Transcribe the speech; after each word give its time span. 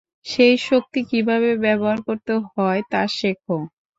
সেই 0.25 0.55
শক্তি 0.67 0.99
কীভাবে 1.09 1.49
ব্যবহার 1.63 1.99
করতে 2.07 2.33
হয় 2.47 2.81
তা 2.91 3.01
শেখো। 3.17 3.57